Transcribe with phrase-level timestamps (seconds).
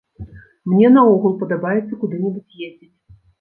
[0.71, 2.93] Мне наогул падабаецца куды-небудзь ездзіць.